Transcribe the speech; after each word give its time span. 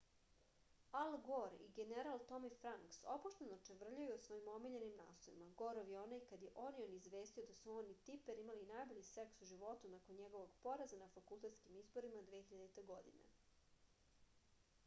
al 0.99 1.15
gor 1.25 1.51
i 1.65 1.67
general 1.79 2.21
tomi 2.31 2.47
franks 2.61 3.01
opušteno 3.15 3.57
čavrljaju 3.67 4.13
o 4.15 4.21
svojim 4.27 4.47
omiljenim 4.53 4.95
naslovima 5.01 5.49
gorov 5.59 5.91
je 5.93 5.99
onaj 6.05 6.23
kad 6.33 6.45
je 6.47 6.51
onion 6.63 6.95
izvestio 7.01 7.45
da 7.51 7.57
su 7.61 7.75
on 7.75 7.91
i 7.93 7.99
tiper 8.09 8.41
imali 8.47 8.65
najbolji 8.73 9.05
seks 9.13 9.39
u 9.47 9.51
životu 9.53 9.93
nakon 9.95 10.19
njegovog 10.25 10.57
poraza 10.67 11.01
na 11.05 11.11
fakultetskim 11.19 11.77
izborima 11.85 12.25
2000. 12.33 12.87
godine 12.91 13.29